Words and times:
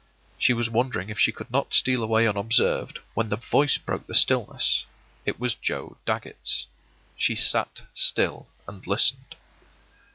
She 0.39 0.53
was 0.53 0.67
wondering 0.67 1.11
if 1.11 1.19
she 1.19 1.31
could 1.31 1.51
not 1.51 1.75
steal 1.75 2.01
away 2.01 2.27
unobserved, 2.27 2.97
when 3.13 3.29
the 3.29 3.35
voice 3.35 3.77
broke 3.77 4.07
the 4.07 4.15
stillness. 4.15 4.83
It 5.27 5.39
was 5.39 5.53
Joe 5.53 5.95
Dagget's. 6.07 6.65
She 7.15 7.35
sat 7.35 7.81
still 7.93 8.47
and 8.67 8.87
listened. 8.87 9.35